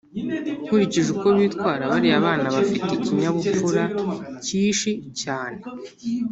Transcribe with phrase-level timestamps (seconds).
[0.65, 3.83] nkurikije uko bitwara bariya bana bafite ikinyabupfura
[4.45, 5.59] kishi cyane